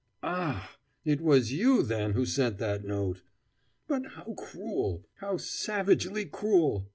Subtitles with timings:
[0.23, 0.75] "Ah!
[1.05, 3.21] it was you, then, who sent that note!
[3.87, 6.89] But how cruel, how savagely cruel!